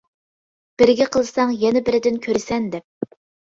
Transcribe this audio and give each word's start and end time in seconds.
بىرگە 0.83 1.07
قىلساڭ 1.17 1.55
يەنە 1.67 1.85
بىرىدىن 1.93 2.21
كۆرىسەن 2.27 2.69
دەپ. 2.77 3.17